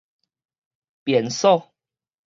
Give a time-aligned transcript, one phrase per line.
[1.05, 1.71] 便所